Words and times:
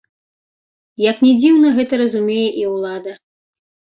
Як 1.09 1.17
ні 1.25 1.33
дзіўна, 1.41 1.67
гэта 1.79 1.93
разумее 2.03 2.47
і 2.61 2.65
ўлада. 2.73 3.13